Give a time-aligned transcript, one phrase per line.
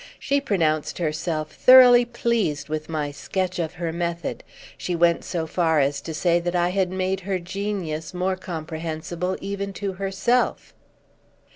[0.17, 4.43] She pronounced herself thoroughly pleased with my sketch of her method;
[4.75, 9.37] she went so far as to say that I had made her genius more comprehensible
[9.41, 10.73] even to herself."